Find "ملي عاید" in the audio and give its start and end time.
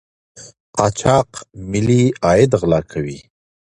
1.71-2.51